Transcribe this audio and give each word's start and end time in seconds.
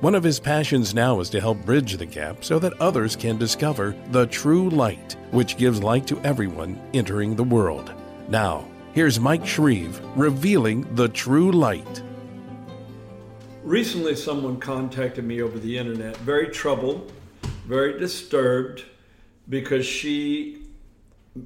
One 0.00 0.14
of 0.14 0.24
his 0.24 0.40
passions 0.40 0.94
now 0.94 1.20
is 1.20 1.28
to 1.28 1.42
help 1.42 1.62
bridge 1.66 1.98
the 1.98 2.06
gap 2.06 2.42
so 2.42 2.58
that 2.60 2.80
others 2.80 3.14
can 3.14 3.36
discover 3.36 3.94
the 4.12 4.26
true 4.28 4.70
light, 4.70 5.14
which 5.30 5.58
gives 5.58 5.82
light 5.82 6.06
to 6.06 6.18
everyone 6.20 6.80
entering 6.94 7.36
the 7.36 7.44
world. 7.44 7.92
Now, 8.26 8.64
here's 8.94 9.20
Mike 9.20 9.46
Shreve 9.46 10.00
revealing 10.16 10.94
the 10.94 11.10
true 11.10 11.52
light. 11.52 12.02
Recently, 13.62 14.16
someone 14.16 14.58
contacted 14.58 15.26
me 15.26 15.42
over 15.42 15.58
the 15.58 15.76
internet, 15.76 16.16
very 16.16 16.48
troubled, 16.48 17.12
very 17.66 17.98
disturbed, 17.98 18.84
because 19.50 19.84
she 19.84 20.62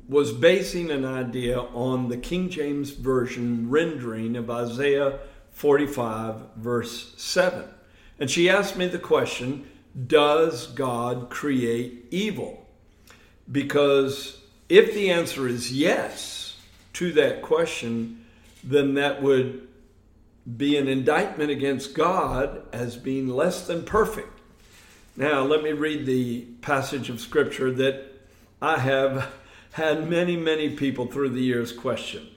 was 0.08 0.32
basing 0.32 0.92
an 0.92 1.04
idea 1.04 1.58
on 1.58 2.08
the 2.08 2.18
King 2.18 2.48
James 2.50 2.90
Version 2.90 3.68
rendering 3.68 4.36
of 4.36 4.48
Isaiah 4.48 5.18
45, 5.50 6.36
verse 6.56 7.14
7. 7.16 7.64
And 8.18 8.30
she 8.30 8.48
asked 8.48 8.76
me 8.76 8.86
the 8.86 8.98
question 8.98 9.68
Does 10.06 10.68
God 10.68 11.30
create 11.30 12.06
evil? 12.10 12.66
Because 13.50 14.40
if 14.68 14.94
the 14.94 15.10
answer 15.10 15.46
is 15.46 15.72
yes 15.72 16.56
to 16.94 17.12
that 17.12 17.42
question, 17.42 18.24
then 18.62 18.94
that 18.94 19.22
would 19.22 19.68
be 20.56 20.76
an 20.76 20.88
indictment 20.88 21.50
against 21.50 21.94
God 21.94 22.62
as 22.72 22.96
being 22.96 23.28
less 23.28 23.66
than 23.66 23.84
perfect. 23.84 24.40
Now, 25.16 25.42
let 25.42 25.62
me 25.62 25.72
read 25.72 26.06
the 26.06 26.42
passage 26.60 27.08
of 27.08 27.20
Scripture 27.20 27.70
that 27.72 28.04
I 28.60 28.78
have 28.78 29.32
had 29.72 30.08
many, 30.08 30.36
many 30.36 30.70
people 30.70 31.06
through 31.06 31.30
the 31.30 31.42
years 31.42 31.72
question. 31.72 32.28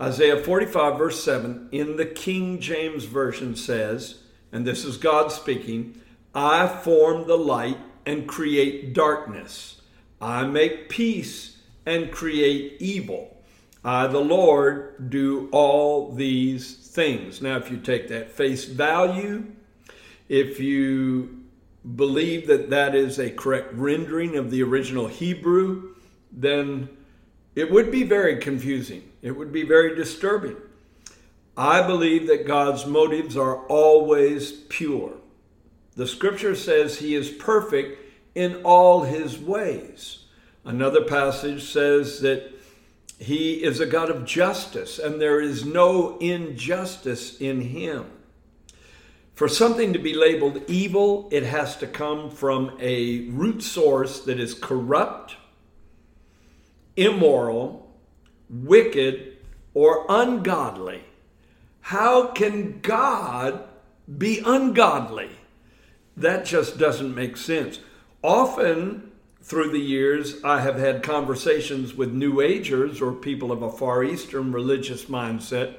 Isaiah 0.00 0.42
45, 0.42 0.98
verse 0.98 1.22
7, 1.22 1.68
in 1.72 1.96
the 1.96 2.06
King 2.06 2.58
James 2.58 3.04
Version 3.04 3.54
says, 3.54 4.20
and 4.52 4.66
this 4.66 4.84
is 4.84 4.96
God 4.96 5.32
speaking 5.32 6.00
I 6.34 6.68
form 6.68 7.26
the 7.26 7.38
light 7.38 7.78
and 8.06 8.28
create 8.28 8.94
darkness, 8.94 9.80
I 10.20 10.44
make 10.44 10.88
peace 10.88 11.56
and 11.84 12.10
create 12.10 12.76
evil. 12.80 13.36
I, 13.84 14.06
the 14.06 14.20
Lord, 14.20 15.10
do 15.10 15.48
all 15.52 16.12
these 16.12 16.76
things. 16.76 17.40
Now, 17.40 17.56
if 17.56 17.70
you 17.70 17.78
take 17.78 18.08
that 18.08 18.30
face 18.30 18.64
value, 18.64 19.44
if 20.28 20.60
you 20.60 21.40
believe 21.96 22.46
that 22.46 22.70
that 22.70 22.94
is 22.94 23.18
a 23.18 23.30
correct 23.30 23.72
rendering 23.72 24.36
of 24.36 24.50
the 24.50 24.62
original 24.62 25.08
Hebrew, 25.08 25.94
then 26.30 26.90
it 27.54 27.70
would 27.70 27.90
be 27.90 28.02
very 28.02 28.36
confusing. 28.36 29.10
It 29.22 29.32
would 29.32 29.52
be 29.52 29.62
very 29.62 29.96
disturbing. 29.96 30.56
I 31.56 31.86
believe 31.86 32.26
that 32.28 32.46
God's 32.46 32.86
motives 32.86 33.36
are 33.36 33.66
always 33.66 34.52
pure. 34.52 35.14
The 35.96 36.06
scripture 36.06 36.54
says 36.54 36.98
he 36.98 37.14
is 37.14 37.28
perfect 37.28 37.98
in 38.34 38.62
all 38.62 39.02
his 39.02 39.38
ways. 39.38 40.24
Another 40.64 41.04
passage 41.04 41.64
says 41.64 42.20
that 42.20 42.52
he 43.18 43.62
is 43.62 43.80
a 43.80 43.86
God 43.86 44.08
of 44.08 44.24
justice, 44.24 44.98
and 44.98 45.20
there 45.20 45.40
is 45.40 45.64
no 45.64 46.16
injustice 46.18 47.38
in 47.38 47.60
him. 47.60 48.06
For 49.34 49.48
something 49.48 49.92
to 49.92 49.98
be 49.98 50.14
labeled 50.14 50.62
evil, 50.68 51.28
it 51.30 51.42
has 51.42 51.76
to 51.78 51.86
come 51.86 52.30
from 52.30 52.76
a 52.80 53.28
root 53.28 53.62
source 53.62 54.20
that 54.20 54.38
is 54.38 54.54
corrupt, 54.54 55.36
immoral, 56.96 57.94
wicked, 58.48 59.36
or 59.74 60.06
ungodly. 60.08 61.02
How 61.90 62.28
can 62.28 62.78
God 62.82 63.64
be 64.16 64.40
ungodly? 64.46 65.30
That 66.16 66.44
just 66.44 66.78
doesn't 66.78 67.16
make 67.16 67.36
sense. 67.36 67.80
Often, 68.22 69.10
through 69.42 69.72
the 69.72 69.80
years, 69.80 70.36
I 70.44 70.60
have 70.60 70.78
had 70.78 71.02
conversations 71.02 71.96
with 71.96 72.12
New 72.12 72.40
Agers 72.40 73.02
or 73.02 73.10
people 73.10 73.50
of 73.50 73.62
a 73.62 73.72
Far 73.72 74.04
Eastern 74.04 74.52
religious 74.52 75.06
mindset 75.06 75.78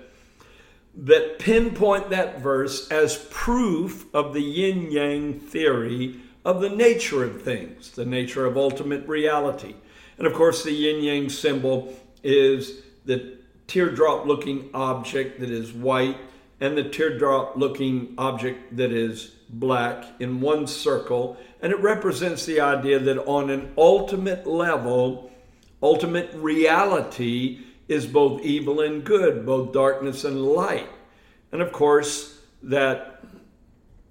that 0.98 1.40
pinpoint 1.40 2.10
that 2.10 2.42
verse 2.42 2.92
as 2.92 3.26
proof 3.30 4.14
of 4.14 4.34
the 4.34 4.42
yin 4.42 4.92
yang 4.92 5.40
theory 5.40 6.20
of 6.44 6.60
the 6.60 6.70
nature 6.70 7.24
of 7.24 7.42
things, 7.42 7.92
the 7.92 8.06
nature 8.06 8.46
of 8.46 8.58
ultimate 8.58 9.08
reality. 9.08 9.76
And 10.18 10.28
of 10.28 10.34
course, 10.34 10.62
the 10.66 10.74
yin 10.74 11.06
yang 11.06 11.30
symbol 11.30 11.98
is 12.22 12.82
the 13.06 13.38
teardrop 13.72 14.26
looking 14.26 14.70
object 14.74 15.40
that 15.40 15.50
is 15.50 15.72
white 15.72 16.18
and 16.60 16.78
the 16.78 16.84
teardrop 16.84 17.56
looking 17.56 18.14
object 18.18 18.76
that 18.76 18.92
is 18.92 19.32
black 19.48 20.04
in 20.20 20.42
one 20.42 20.68
circle. 20.68 21.38
And 21.62 21.72
it 21.72 21.80
represents 21.80 22.46
the 22.46 22.60
idea 22.60 23.00
that 23.00 23.26
on 23.26 23.50
an 23.50 23.72
ultimate 23.78 24.46
level, 24.46 25.32
ultimate 25.82 26.32
reality 26.34 27.62
is 27.88 28.06
both 28.06 28.42
evil 28.42 28.82
and 28.82 29.06
good, 29.06 29.46
both 29.46 29.72
darkness 29.72 30.26
and 30.26 30.44
light. 30.46 30.90
And 31.54 31.62
of 31.62 31.72
course, 31.72 32.42
that 32.64 33.24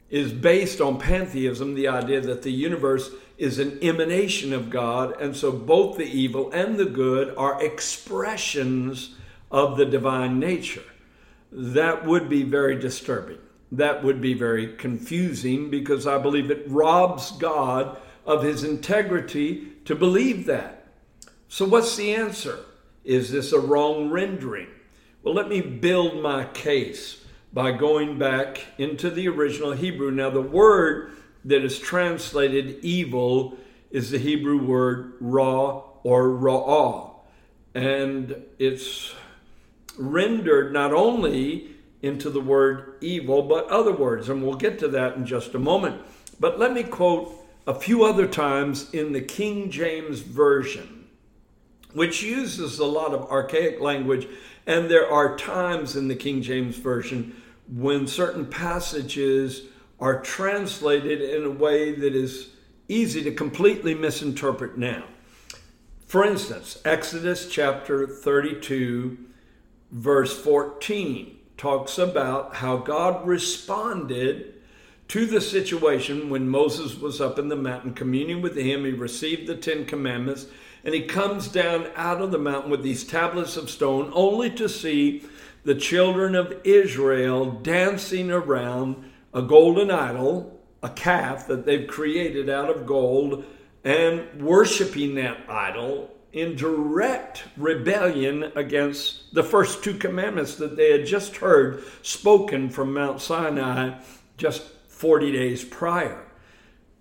is 0.08 0.32
based 0.32 0.80
on 0.80 0.98
pantheism, 0.98 1.74
the 1.74 1.88
idea 1.88 2.22
that 2.22 2.40
the 2.40 2.50
universe 2.50 3.10
is 3.36 3.58
an 3.58 3.78
emanation 3.82 4.54
of 4.54 4.70
God, 4.70 5.20
and 5.20 5.36
so 5.36 5.52
both 5.52 5.98
the 5.98 6.04
evil 6.04 6.50
and 6.50 6.78
the 6.78 6.86
good 6.86 7.34
are 7.36 7.62
expressions 7.62 9.16
of 9.50 9.76
the 9.76 9.86
divine 9.86 10.38
nature. 10.38 10.84
That 11.52 12.06
would 12.06 12.28
be 12.28 12.42
very 12.42 12.76
disturbing 12.76 13.38
that 13.72 14.02
would 14.02 14.20
be 14.20 14.34
very 14.34 14.74
confusing 14.76 15.70
because 15.70 16.06
I 16.06 16.18
believe 16.18 16.50
it 16.50 16.64
robs 16.68 17.30
God 17.32 17.98
of 18.26 18.42
his 18.42 18.64
integrity 18.64 19.68
to 19.84 19.94
believe 19.94 20.46
that. 20.46 20.88
So, 21.48 21.66
what's 21.66 21.96
the 21.96 22.14
answer? 22.14 22.60
Is 23.04 23.30
this 23.30 23.52
a 23.52 23.60
wrong 23.60 24.10
rendering? 24.10 24.68
Well, 25.22 25.34
let 25.34 25.48
me 25.48 25.60
build 25.60 26.22
my 26.22 26.44
case 26.46 27.24
by 27.52 27.72
going 27.72 28.18
back 28.18 28.64
into 28.78 29.10
the 29.10 29.28
original 29.28 29.72
Hebrew. 29.72 30.10
Now, 30.10 30.30
the 30.30 30.40
word 30.40 31.12
that 31.44 31.64
is 31.64 31.78
translated 31.78 32.78
evil 32.82 33.56
is 33.90 34.10
the 34.10 34.18
Hebrew 34.18 34.64
word 34.64 35.14
ra 35.20 35.82
or 36.02 36.28
ra'ah. 36.28 37.10
And 37.74 38.42
it's 38.58 39.14
rendered 40.00 40.72
not 40.72 40.92
only 40.92 41.68
into 42.02 42.30
the 42.30 42.40
word 42.40 42.94
evil, 43.00 43.42
but 43.42 43.68
other 43.68 43.92
words, 43.92 44.28
and 44.28 44.42
we'll 44.42 44.54
get 44.54 44.78
to 44.78 44.88
that 44.88 45.16
in 45.16 45.26
just 45.26 45.54
a 45.54 45.58
moment. 45.58 46.00
But 46.38 46.58
let 46.58 46.72
me 46.72 46.82
quote 46.82 47.36
a 47.66 47.74
few 47.74 48.04
other 48.04 48.26
times 48.26 48.90
in 48.92 49.12
the 49.12 49.20
King 49.20 49.70
James 49.70 50.20
Version, 50.20 51.06
which 51.92 52.22
uses 52.22 52.78
a 52.78 52.86
lot 52.86 53.12
of 53.12 53.30
archaic 53.30 53.80
language, 53.80 54.26
and 54.66 54.90
there 54.90 55.10
are 55.10 55.36
times 55.36 55.94
in 55.94 56.08
the 56.08 56.16
King 56.16 56.40
James 56.40 56.76
Version 56.76 57.36
when 57.68 58.06
certain 58.06 58.46
passages 58.46 59.62
are 60.00 60.22
translated 60.22 61.20
in 61.20 61.44
a 61.44 61.50
way 61.50 61.92
that 61.94 62.14
is 62.14 62.48
easy 62.88 63.22
to 63.22 63.32
completely 63.32 63.94
misinterpret 63.94 64.78
now. 64.78 65.04
For 66.06 66.24
instance, 66.24 66.80
Exodus 66.84 67.48
chapter 67.48 68.06
32, 68.06 69.18
verse 69.90 70.36
14 70.38 71.36
talks 71.56 71.98
about 71.98 72.56
how 72.56 72.76
God 72.76 73.26
responded 73.26 74.54
to 75.08 75.26
the 75.26 75.40
situation 75.40 76.30
when 76.30 76.48
Moses 76.48 76.96
was 76.96 77.20
up 77.20 77.38
in 77.38 77.48
the 77.48 77.56
mountain 77.56 77.94
communing 77.94 78.40
with 78.40 78.56
him. 78.56 78.84
He 78.84 78.92
received 78.92 79.46
the 79.46 79.56
Ten 79.56 79.84
Commandments 79.84 80.46
and 80.84 80.94
he 80.94 81.02
comes 81.02 81.48
down 81.48 81.88
out 81.96 82.22
of 82.22 82.30
the 82.30 82.38
mountain 82.38 82.70
with 82.70 82.82
these 82.82 83.04
tablets 83.04 83.56
of 83.56 83.68
stone 83.68 84.10
only 84.14 84.50
to 84.50 84.68
see 84.68 85.24
the 85.64 85.74
children 85.74 86.34
of 86.34 86.58
Israel 86.64 87.50
dancing 87.50 88.30
around 88.30 89.10
a 89.34 89.42
golden 89.42 89.90
idol, 89.90 90.58
a 90.82 90.88
calf 90.88 91.46
that 91.48 91.66
they've 91.66 91.86
created 91.86 92.48
out 92.48 92.70
of 92.70 92.86
gold, 92.86 93.44
and 93.84 94.42
worshiping 94.42 95.14
that 95.16 95.38
idol 95.48 96.10
in 96.32 96.54
direct 96.54 97.44
rebellion 97.56 98.52
against 98.54 99.34
the 99.34 99.42
first 99.42 99.82
two 99.82 99.94
commandments 99.94 100.54
that 100.56 100.76
they 100.76 100.92
had 100.92 101.06
just 101.06 101.36
heard 101.36 101.82
spoken 102.02 102.70
from 102.70 102.94
Mount 102.94 103.20
Sinai 103.20 103.98
just 104.36 104.62
40 104.88 105.32
days 105.32 105.64
prior. 105.64 106.24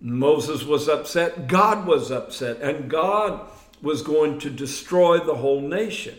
Moses 0.01 0.63
was 0.63 0.87
upset, 0.87 1.47
God 1.47 1.85
was 1.85 2.11
upset, 2.11 2.61
and 2.61 2.89
God 2.89 3.49
was 3.81 4.01
going 4.01 4.39
to 4.39 4.49
destroy 4.49 5.19
the 5.19 5.35
whole 5.35 5.61
nation. 5.61 6.15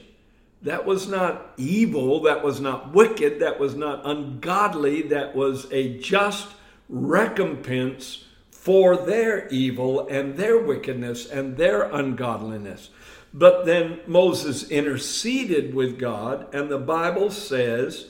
That 0.62 0.85
was 0.85 1.09
not 1.09 1.55
evil, 1.57 2.21
that 2.23 2.45
was 2.45 2.61
not 2.61 2.93
wicked, 2.93 3.41
that 3.41 3.59
was 3.59 3.75
not 3.75 4.03
ungodly, 4.05 5.03
that 5.03 5.35
was 5.35 5.67
a 5.73 5.99
just 5.99 6.49
recompense 6.89 8.27
for 8.51 8.95
their 8.95 9.49
evil 9.49 10.07
and 10.09 10.37
their 10.37 10.59
wickedness 10.59 11.27
and 11.27 11.57
their 11.57 11.85
ungodliness. 11.85 12.91
But 13.32 13.65
then 13.65 14.00
Moses 14.06 14.69
interceded 14.71 15.75
with 15.75 15.99
God, 15.99 16.53
and 16.55 16.69
the 16.69 16.79
Bible 16.79 17.31
says 17.31 18.09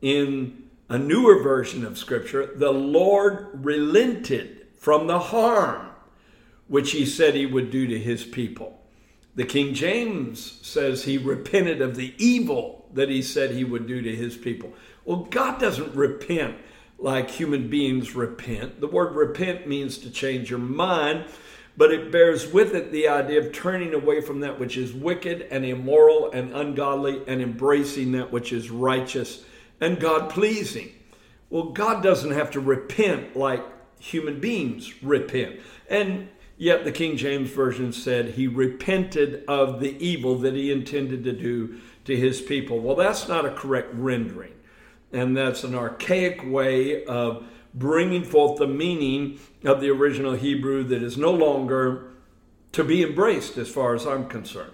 in 0.00 0.64
a 0.88 0.98
newer 0.98 1.42
version 1.42 1.84
of 1.84 1.98
Scripture, 1.98 2.46
the 2.54 2.72
Lord 2.72 3.48
relented 3.54 4.66
from 4.76 5.06
the 5.06 5.18
harm 5.18 5.90
which 6.66 6.92
he 6.92 7.06
said 7.06 7.34
he 7.34 7.46
would 7.46 7.70
do 7.70 7.86
to 7.86 7.98
his 7.98 8.24
people. 8.24 8.80
The 9.34 9.44
King 9.44 9.74
James 9.74 10.60
says 10.62 11.04
he 11.04 11.18
repented 11.18 11.80
of 11.80 11.96
the 11.96 12.14
evil 12.18 12.86
that 12.92 13.08
he 13.08 13.22
said 13.22 13.50
he 13.50 13.64
would 13.64 13.86
do 13.86 14.00
to 14.00 14.14
his 14.14 14.36
people. 14.36 14.72
Well, 15.04 15.26
God 15.30 15.60
doesn't 15.60 15.94
repent 15.94 16.56
like 16.98 17.30
human 17.30 17.68
beings 17.68 18.14
repent. 18.14 18.80
The 18.80 18.86
word 18.86 19.14
repent 19.14 19.66
means 19.66 19.98
to 19.98 20.10
change 20.10 20.50
your 20.50 20.60
mind, 20.60 21.24
but 21.76 21.92
it 21.92 22.12
bears 22.12 22.52
with 22.52 22.74
it 22.74 22.92
the 22.92 23.08
idea 23.08 23.40
of 23.40 23.52
turning 23.52 23.94
away 23.94 24.20
from 24.20 24.40
that 24.40 24.58
which 24.58 24.76
is 24.76 24.92
wicked 24.92 25.42
and 25.50 25.64
immoral 25.64 26.30
and 26.30 26.52
ungodly 26.54 27.22
and 27.26 27.40
embracing 27.42 28.12
that 28.12 28.32
which 28.32 28.52
is 28.52 28.70
righteous 28.70 29.44
and 29.80 30.00
God 30.00 30.30
pleasing. 30.30 30.92
Well, 31.50 31.70
God 31.70 32.02
doesn't 32.02 32.32
have 32.32 32.50
to 32.52 32.60
repent 32.60 33.36
like 33.36 33.64
human 33.98 34.40
beings 34.40 35.02
repent. 35.02 35.60
And 35.88 36.28
Yet 36.56 36.84
the 36.84 36.92
King 36.92 37.16
James 37.16 37.50
Version 37.50 37.92
said 37.92 38.30
he 38.30 38.46
repented 38.46 39.44
of 39.48 39.80
the 39.80 39.96
evil 40.04 40.36
that 40.38 40.54
he 40.54 40.70
intended 40.70 41.24
to 41.24 41.32
do 41.32 41.80
to 42.04 42.16
his 42.16 42.40
people. 42.40 42.78
Well, 42.78 42.96
that's 42.96 43.26
not 43.26 43.44
a 43.44 43.50
correct 43.50 43.92
rendering. 43.94 44.52
And 45.12 45.36
that's 45.36 45.64
an 45.64 45.74
archaic 45.74 46.44
way 46.44 47.04
of 47.04 47.46
bringing 47.74 48.24
forth 48.24 48.58
the 48.58 48.66
meaning 48.66 49.38
of 49.64 49.80
the 49.80 49.90
original 49.90 50.34
Hebrew 50.34 50.84
that 50.84 51.02
is 51.02 51.16
no 51.16 51.32
longer 51.32 52.12
to 52.72 52.84
be 52.84 53.02
embraced 53.02 53.56
as 53.56 53.68
far 53.68 53.94
as 53.94 54.06
I'm 54.06 54.28
concerned. 54.28 54.72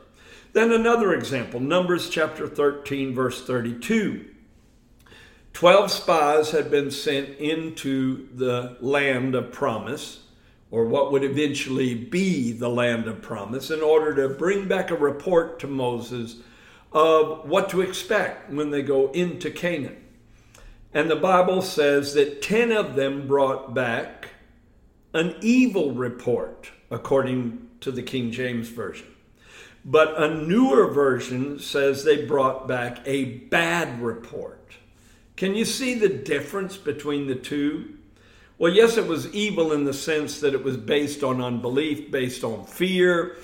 Then 0.53 0.73
another 0.73 1.15
example, 1.15 1.61
Numbers 1.61 2.11
chapter 2.11 2.47
13, 2.47 3.15
verse 3.15 3.45
32. 3.45 4.27
Twelve 5.53 5.91
spies 5.91 6.51
had 6.51 6.71
been 6.71 6.91
sent 6.91 7.39
into 7.39 8.29
the 8.35 8.77
land 8.81 9.35
of 9.35 9.53
promise 9.53 10.21
or 10.71 10.85
what 10.85 11.11
would 11.11 11.25
eventually 11.25 11.95
be 11.95 12.53
the 12.53 12.69
land 12.69 13.07
of 13.07 13.21
promise, 13.21 13.71
in 13.71 13.81
order 13.81 14.15
to 14.15 14.35
bring 14.35 14.69
back 14.69 14.91
a 14.91 14.97
report 14.97 15.59
to 15.59 15.67
Moses 15.67 16.37
of 16.93 17.49
what 17.49 17.69
to 17.69 17.81
expect 17.81 18.51
when 18.51 18.71
they 18.71 18.83
go 18.83 19.11
into 19.11 19.51
Canaan. 19.51 19.97
And 20.93 21.11
the 21.11 21.17
Bible 21.17 21.63
says 21.63 22.15
that 22.15 22.43
10 22.43 22.73
of 22.73 22.97
them 22.97 23.29
brought 23.29 23.75
back 23.75 24.29
an 25.15 25.37
evil 25.41 25.93
report, 25.93 26.71
according 26.91 27.69
to 27.81 27.93
the 27.93 28.03
King 28.03 28.33
James 28.33 28.69
Version. 28.69 29.07
But 29.85 30.21
a 30.21 30.35
newer 30.35 30.93
version 30.93 31.59
says 31.59 32.05
they 32.05 32.27
brought 32.27 32.69
back 32.69 33.01
a 33.07 33.25
bad 33.25 34.03
report. 34.03 34.75
Can 35.37 35.55
you 35.55 35.65
see 35.65 35.95
the 35.95 36.09
difference 36.09 36.77
between 36.77 37.27
the 37.27 37.35
two? 37.35 37.97
Well, 38.59 38.73
yes, 38.73 38.99
it 38.99 39.07
was 39.07 39.33
evil 39.33 39.73
in 39.73 39.85
the 39.85 39.95
sense 39.95 40.41
that 40.41 40.53
it 40.53 40.63
was 40.63 40.77
based 40.77 41.23
on 41.23 41.41
unbelief, 41.41 42.11
based 42.11 42.45
on 42.45 42.67
fear, 42.67 43.37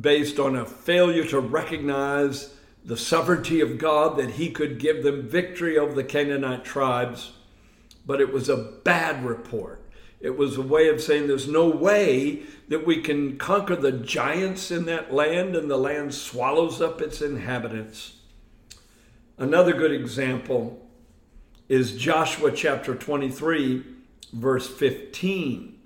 based 0.00 0.38
on 0.38 0.56
a 0.56 0.66
failure 0.66 1.24
to 1.28 1.40
recognize 1.40 2.54
the 2.84 2.96
sovereignty 2.96 3.60
of 3.60 3.78
God, 3.78 4.16
that 4.16 4.32
He 4.32 4.50
could 4.50 4.78
give 4.78 5.02
them 5.02 5.28
victory 5.28 5.78
over 5.78 5.94
the 5.94 6.04
Canaanite 6.04 6.64
tribes. 6.64 7.32
But 8.06 8.20
it 8.20 8.32
was 8.32 8.48
a 8.48 8.56
bad 8.56 9.24
report. 9.24 9.82
It 10.20 10.36
was 10.36 10.56
a 10.56 10.62
way 10.62 10.88
of 10.88 11.00
saying 11.00 11.26
there's 11.26 11.48
no 11.48 11.68
way 11.68 12.42
that 12.68 12.86
we 12.86 13.00
can 13.00 13.38
conquer 13.38 13.74
the 13.74 13.92
giants 13.92 14.70
in 14.70 14.84
that 14.84 15.12
land 15.12 15.56
and 15.56 15.70
the 15.70 15.78
land 15.78 16.14
swallows 16.14 16.80
up 16.80 17.00
its 17.00 17.22
inhabitants. 17.22 18.16
Another 19.38 19.72
good 19.72 19.92
example 19.92 20.86
is 21.68 21.96
Joshua 21.96 22.52
chapter 22.52 22.94
23 22.94 23.82
verse 24.32 24.68
15. 24.68 25.79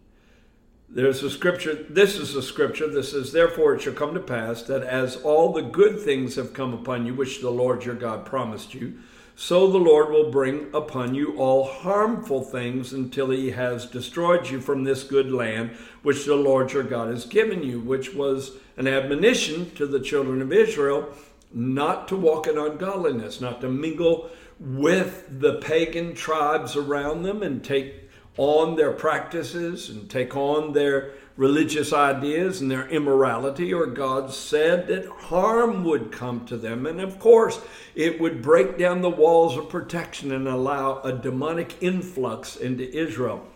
There's 0.94 1.24
a 1.24 1.30
scripture, 1.30 1.74
this 1.74 2.16
is 2.16 2.36
a 2.36 2.42
scripture 2.42 2.86
that 2.86 3.02
says, 3.02 3.32
Therefore 3.32 3.74
it 3.74 3.82
shall 3.82 3.94
come 3.94 4.14
to 4.14 4.20
pass 4.20 4.62
that 4.62 4.84
as 4.84 5.16
all 5.16 5.52
the 5.52 5.60
good 5.60 5.98
things 5.98 6.36
have 6.36 6.54
come 6.54 6.72
upon 6.72 7.04
you, 7.04 7.14
which 7.14 7.40
the 7.40 7.50
Lord 7.50 7.84
your 7.84 7.96
God 7.96 8.24
promised 8.24 8.74
you, 8.74 8.94
so 9.34 9.68
the 9.68 9.78
Lord 9.78 10.10
will 10.10 10.30
bring 10.30 10.72
upon 10.72 11.16
you 11.16 11.36
all 11.36 11.64
harmful 11.64 12.42
things 12.42 12.92
until 12.92 13.30
he 13.30 13.50
has 13.50 13.86
destroyed 13.86 14.48
you 14.48 14.60
from 14.60 14.84
this 14.84 15.02
good 15.02 15.32
land 15.32 15.72
which 16.04 16.26
the 16.26 16.36
Lord 16.36 16.72
your 16.72 16.84
God 16.84 17.08
has 17.08 17.24
given 17.24 17.64
you, 17.64 17.80
which 17.80 18.14
was 18.14 18.52
an 18.76 18.86
admonition 18.86 19.72
to 19.74 19.88
the 19.88 19.98
children 19.98 20.40
of 20.40 20.52
Israel 20.52 21.12
not 21.52 22.06
to 22.06 22.16
walk 22.16 22.46
in 22.46 22.56
ungodliness, 22.56 23.40
not 23.40 23.60
to 23.62 23.68
mingle 23.68 24.30
with 24.60 25.26
the 25.40 25.54
pagan 25.54 26.14
tribes 26.14 26.76
around 26.76 27.24
them 27.24 27.42
and 27.42 27.64
take 27.64 28.03
on 28.36 28.76
their 28.76 28.92
practices 28.92 29.88
and 29.90 30.10
take 30.10 30.36
on 30.36 30.72
their 30.72 31.12
religious 31.36 31.92
ideas 31.92 32.60
and 32.60 32.70
their 32.70 32.88
immorality, 32.88 33.72
or 33.72 33.86
God 33.86 34.32
said 34.32 34.86
that 34.86 35.06
harm 35.06 35.84
would 35.84 36.12
come 36.12 36.46
to 36.46 36.56
them. 36.56 36.86
And 36.86 37.00
of 37.00 37.18
course, 37.18 37.60
it 37.94 38.20
would 38.20 38.42
break 38.42 38.78
down 38.78 39.02
the 39.02 39.10
walls 39.10 39.56
of 39.56 39.68
protection 39.68 40.32
and 40.32 40.46
allow 40.46 41.00
a 41.02 41.12
demonic 41.12 41.82
influx 41.82 42.56
into 42.56 42.88
Israel. 42.96 43.46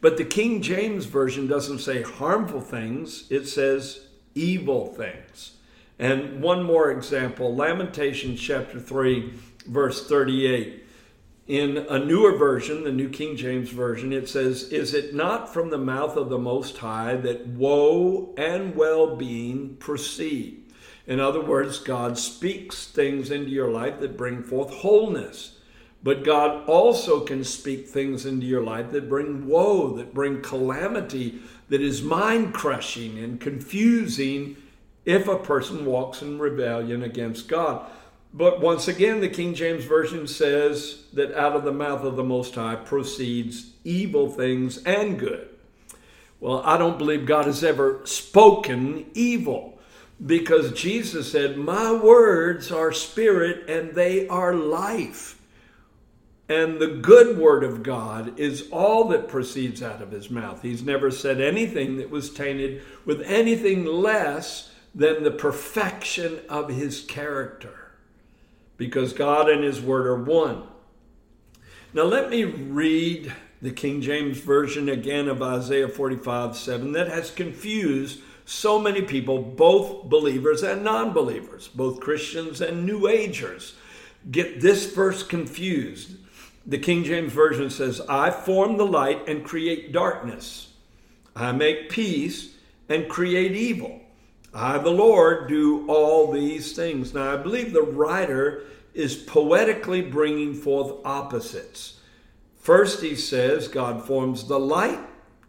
But 0.00 0.16
the 0.16 0.24
King 0.24 0.62
James 0.62 1.06
Version 1.06 1.46
doesn't 1.46 1.80
say 1.80 2.02
harmful 2.02 2.60
things, 2.60 3.26
it 3.30 3.46
says 3.46 4.06
evil 4.34 4.94
things. 4.94 5.56
And 5.98 6.40
one 6.40 6.62
more 6.62 6.90
example 6.90 7.54
Lamentations 7.54 8.40
chapter 8.40 8.78
3, 8.78 9.32
verse 9.66 10.06
38. 10.08 10.84
In 11.48 11.78
a 11.88 11.98
newer 11.98 12.36
version, 12.36 12.84
the 12.84 12.92
New 12.92 13.08
King 13.08 13.34
James 13.34 13.70
Version, 13.70 14.12
it 14.12 14.28
says, 14.28 14.64
Is 14.64 14.92
it 14.92 15.14
not 15.14 15.50
from 15.50 15.70
the 15.70 15.78
mouth 15.78 16.14
of 16.14 16.28
the 16.28 16.36
Most 16.36 16.76
High 16.76 17.16
that 17.16 17.46
woe 17.46 18.34
and 18.36 18.76
well 18.76 19.16
being 19.16 19.76
proceed? 19.76 20.62
In 21.06 21.20
other 21.20 21.40
words, 21.40 21.78
God 21.78 22.18
speaks 22.18 22.86
things 22.86 23.30
into 23.30 23.48
your 23.48 23.70
life 23.70 23.98
that 24.00 24.18
bring 24.18 24.42
forth 24.42 24.68
wholeness. 24.68 25.56
But 26.02 26.22
God 26.22 26.68
also 26.68 27.20
can 27.20 27.42
speak 27.44 27.88
things 27.88 28.26
into 28.26 28.44
your 28.44 28.62
life 28.62 28.90
that 28.90 29.08
bring 29.08 29.46
woe, 29.46 29.96
that 29.96 30.12
bring 30.12 30.42
calamity, 30.42 31.40
that 31.70 31.80
is 31.80 32.02
mind 32.02 32.52
crushing 32.52 33.18
and 33.18 33.40
confusing 33.40 34.58
if 35.06 35.26
a 35.26 35.38
person 35.38 35.86
walks 35.86 36.20
in 36.20 36.38
rebellion 36.38 37.02
against 37.02 37.48
God. 37.48 37.90
But 38.38 38.60
once 38.60 38.86
again, 38.86 39.20
the 39.20 39.28
King 39.28 39.52
James 39.52 39.84
Version 39.84 40.28
says 40.28 41.02
that 41.12 41.34
out 41.34 41.56
of 41.56 41.64
the 41.64 41.72
mouth 41.72 42.04
of 42.04 42.14
the 42.14 42.22
Most 42.22 42.54
High 42.54 42.76
proceeds 42.76 43.72
evil 43.82 44.30
things 44.30 44.78
and 44.84 45.18
good. 45.18 45.48
Well, 46.38 46.62
I 46.64 46.78
don't 46.78 46.98
believe 46.98 47.26
God 47.26 47.46
has 47.46 47.64
ever 47.64 48.00
spoken 48.04 49.06
evil 49.12 49.80
because 50.24 50.70
Jesus 50.70 51.32
said, 51.32 51.56
My 51.56 51.92
words 51.92 52.70
are 52.70 52.92
spirit 52.92 53.68
and 53.68 53.96
they 53.96 54.28
are 54.28 54.54
life. 54.54 55.40
And 56.48 56.78
the 56.78 56.86
good 56.86 57.38
word 57.38 57.64
of 57.64 57.82
God 57.82 58.38
is 58.38 58.68
all 58.70 59.08
that 59.08 59.26
proceeds 59.26 59.82
out 59.82 60.00
of 60.00 60.12
his 60.12 60.30
mouth. 60.30 60.62
He's 60.62 60.84
never 60.84 61.10
said 61.10 61.40
anything 61.40 61.96
that 61.96 62.08
was 62.08 62.32
tainted 62.32 62.82
with 63.04 63.20
anything 63.22 63.84
less 63.84 64.70
than 64.94 65.24
the 65.24 65.32
perfection 65.32 66.38
of 66.48 66.68
his 66.68 67.00
character 67.00 67.87
because 68.78 69.12
God 69.12 69.50
and 69.50 69.62
His 69.62 69.82
Word 69.82 70.06
are 70.06 70.22
one. 70.22 70.62
Now, 71.92 72.04
let 72.04 72.30
me 72.30 72.44
read 72.44 73.34
the 73.60 73.72
King 73.72 74.00
James 74.00 74.38
Version 74.38 74.88
again 74.88 75.28
of 75.28 75.42
Isaiah 75.42 75.88
45 75.88 76.56
7 76.56 76.92
that 76.92 77.08
has 77.08 77.30
confused 77.30 78.20
so 78.48 78.78
many 78.78 79.02
people, 79.02 79.42
both 79.42 80.04
believers 80.08 80.62
and 80.62 80.82
non 80.82 81.12
believers, 81.12 81.68
both 81.68 82.00
Christians 82.00 82.62
and 82.62 82.86
New 82.86 83.06
Agers, 83.06 83.74
get 84.30 84.62
this 84.62 84.90
verse 84.94 85.22
confused. 85.22 86.12
The 86.64 86.78
King 86.78 87.04
James 87.04 87.32
Version 87.32 87.68
says, 87.68 88.00
I 88.08 88.30
form 88.30 88.76
the 88.76 88.86
light 88.86 89.28
and 89.28 89.44
create 89.44 89.92
darkness. 89.92 90.72
I 91.36 91.52
make 91.52 91.90
peace 91.90 92.54
and 92.88 93.08
create 93.08 93.52
evil. 93.52 94.00
I, 94.54 94.78
the 94.78 94.90
Lord, 94.90 95.48
do 95.48 95.86
all 95.88 96.32
these 96.32 96.74
things. 96.74 97.14
Now, 97.14 97.34
I 97.34 97.36
believe 97.36 97.72
the 97.72 97.82
writer 97.82 98.64
is 98.94 99.16
poetically 99.16 100.02
bringing 100.02 100.54
forth 100.54 100.96
opposites. 101.04 102.00
First, 102.56 103.02
he 103.02 103.14
says 103.14 103.68
God 103.68 104.06
forms 104.06 104.48
the 104.48 104.58
light 104.58 105.00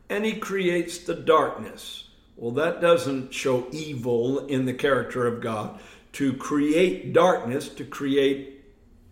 and 0.09 0.25
he 0.25 0.33
creates 0.33 0.97
the 0.99 1.15
darkness. 1.15 2.09
Well, 2.35 2.51
that 2.51 2.81
doesn't 2.81 3.33
show 3.33 3.67
evil 3.71 4.45
in 4.47 4.65
the 4.65 4.73
character 4.73 5.27
of 5.27 5.41
God. 5.41 5.79
To 6.13 6.33
create 6.33 7.13
darkness, 7.13 7.69
to 7.69 7.85
create 7.85 8.63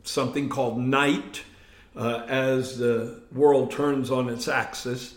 something 0.03 0.49
called 0.49 0.79
night, 0.79 1.43
uh, 1.95 2.25
as 2.27 2.77
the 2.77 3.21
world 3.31 3.71
turns 3.71 4.11
on 4.11 4.29
its 4.29 4.47
axis, 4.47 5.15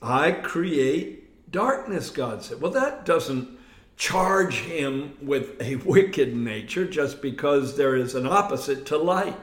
I 0.00 0.32
create 0.32 1.25
darkness, 1.50 2.10
God 2.10 2.42
said. 2.42 2.60
Well, 2.60 2.72
that 2.72 3.04
doesn't 3.04 3.56
charge 3.96 4.60
him 4.60 5.16
with 5.20 5.60
a 5.60 5.76
wicked 5.84 6.34
nature 6.34 6.86
just 6.86 7.22
because 7.22 7.76
there 7.76 7.96
is 7.96 8.14
an 8.14 8.26
opposite 8.26 8.86
to 8.86 8.96
light. 8.96 9.36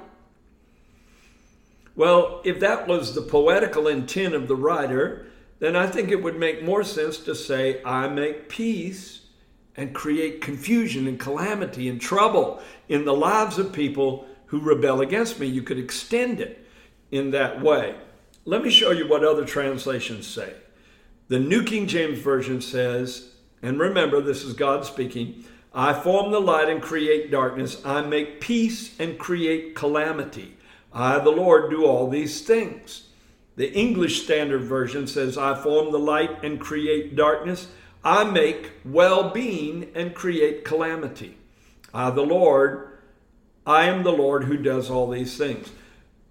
Well, 1.95 2.41
if 2.43 2.59
that 2.59 2.87
was 2.87 3.13
the 3.13 3.21
poetical 3.21 3.87
intent 3.87 4.33
of 4.33 4.47
the 4.47 4.55
writer, 4.55 5.27
then 5.59 5.75
I 5.75 5.87
think 5.87 6.09
it 6.09 6.23
would 6.23 6.37
make 6.37 6.63
more 6.63 6.83
sense 6.83 7.17
to 7.19 7.35
say, 7.35 7.81
I 7.83 8.07
make 8.07 8.49
peace 8.49 9.21
and 9.75 9.93
create 9.93 10.41
confusion 10.41 11.07
and 11.07 11.19
calamity 11.19 11.89
and 11.89 12.01
trouble 12.01 12.61
in 12.89 13.05
the 13.05 13.13
lives 13.13 13.57
of 13.57 13.73
people 13.73 14.27
who 14.47 14.59
rebel 14.59 15.01
against 15.01 15.39
me. 15.39 15.47
You 15.47 15.61
could 15.61 15.79
extend 15.79 16.39
it 16.39 16.67
in 17.11 17.31
that 17.31 17.61
way. 17.61 17.95
Let 18.45 18.63
me 18.63 18.69
show 18.69 18.91
you 18.91 19.07
what 19.07 19.23
other 19.23 19.45
translations 19.45 20.27
say. 20.27 20.53
The 21.33 21.39
New 21.39 21.63
King 21.63 21.87
James 21.87 22.19
Version 22.19 22.61
says, 22.61 23.31
and 23.63 23.79
remember, 23.79 24.21
this 24.21 24.43
is 24.43 24.53
God 24.53 24.85
speaking 24.85 25.45
I 25.73 25.91
form 25.91 26.31
the 26.31 26.39
light 26.39 26.69
and 26.69 26.79
create 26.79 27.31
darkness, 27.31 27.81
I 27.83 28.01
make 28.01 28.39
peace 28.39 28.93
and 28.99 29.17
create 29.17 29.73
calamity. 29.73 30.55
I, 30.93 31.17
the 31.17 31.31
Lord, 31.31 31.71
do 31.71 31.85
all 31.85 32.07
these 32.07 32.41
things. 32.43 33.07
The 33.55 33.73
English 33.73 34.25
Standard 34.25 34.61
Version 34.61 35.07
says, 35.07 35.35
I 35.35 35.59
form 35.59 35.91
the 35.91 35.97
light 35.97 36.43
and 36.43 36.59
create 36.59 37.15
darkness. 37.15 37.67
I 38.03 38.25
make 38.25 38.69
well 38.85 39.31
being 39.31 39.89
and 39.95 40.13
create 40.13 40.63
calamity. 40.63 41.35
I, 41.91 42.11
the 42.11 42.21
Lord, 42.21 42.99
I 43.65 43.85
am 43.85 44.03
the 44.03 44.11
Lord 44.11 44.43
who 44.43 44.57
does 44.57 44.87
all 44.87 45.09
these 45.09 45.35
things. 45.35 45.71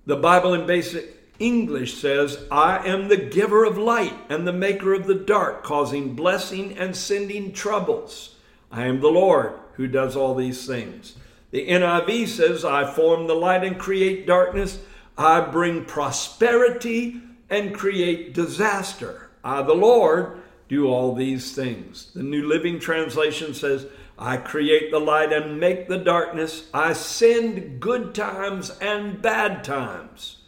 The 0.07 0.15
Bible 0.15 0.55
in 0.55 0.65
basic 0.65 1.22
English 1.43 1.95
says, 1.95 2.45
I 2.51 2.87
am 2.87 3.09
the 3.09 3.17
giver 3.17 3.65
of 3.65 3.77
light 3.77 4.15
and 4.29 4.47
the 4.47 4.53
maker 4.53 4.95
of 4.95 5.07
the 5.07 5.15
dark, 5.15 5.65
causing 5.65 6.15
blessing 6.15 6.79
and 6.79 6.97
sending 6.97 7.53
troubles. 7.53 8.37
I 8.71 8.87
am 8.87 9.01
the 9.01 9.09
Lord 9.09 9.55
who 9.75 9.89
does 9.89 10.15
all 10.15 10.35
these 10.37 10.67
things. 10.67 11.17
The 11.51 11.67
NIV 11.67 12.29
says, 12.29 12.65
I 12.65 12.91
form 12.91 13.27
the 13.27 13.35
light 13.35 13.65
and 13.65 13.77
create 13.79 14.27
darkness. 14.27 14.79
I 15.19 15.41
bring 15.41 15.85
prosperity 15.85 17.21
and 17.51 17.75
create 17.75 18.35
disaster. 18.35 19.31
I, 19.43 19.63
the 19.63 19.75
Lord, 19.75 20.41
do 20.69 20.87
all 20.87 21.15
these 21.15 21.55
things. 21.55 22.13
The 22.15 22.23
New 22.23 22.47
Living 22.47 22.79
Translation 22.79 23.53
says, 23.53 23.87
I 24.17 24.37
create 24.37 24.93
the 24.93 25.01
light 25.01 25.33
and 25.33 25.59
make 25.59 25.89
the 25.89 25.99
darkness. 25.99 26.69
I 26.73 26.93
send 26.93 27.81
good 27.81 28.15
times 28.15 28.71
and 28.81 29.21
bad 29.21 29.65
times. 29.65 30.39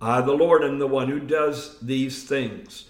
I, 0.00 0.20
the 0.20 0.32
Lord, 0.32 0.62
am 0.62 0.78
the 0.78 0.86
one 0.86 1.08
who 1.08 1.20
does 1.20 1.78
these 1.80 2.24
things. 2.24 2.86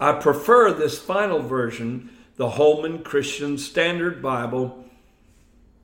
I 0.00 0.12
prefer 0.12 0.72
this 0.72 0.98
final 0.98 1.40
version, 1.40 2.10
the 2.36 2.50
Holman 2.50 3.02
Christian 3.02 3.58
Standard 3.58 4.22
Bible 4.22 4.84